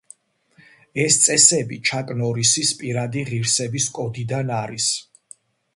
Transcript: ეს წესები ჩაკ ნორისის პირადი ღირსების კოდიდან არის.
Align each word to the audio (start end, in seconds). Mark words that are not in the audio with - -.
ეს 1.03 1.17
წესები 1.25 1.77
ჩაკ 1.89 2.15
ნორისის 2.23 2.73
პირადი 2.81 3.27
ღირსების 3.31 3.91
კოდიდან 4.01 4.53
არის. 4.63 4.91